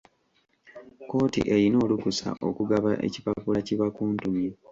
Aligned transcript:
Kkooti 1.03 1.41
eyina 1.55 1.77
olukusa 1.85 2.29
okugaba 2.47 2.91
ekipapula 3.07 3.59
ki 3.67 3.73
bakuntumye. 3.79 4.49